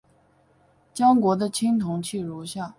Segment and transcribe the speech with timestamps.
[0.95, 2.67] 江国的青铜器如下。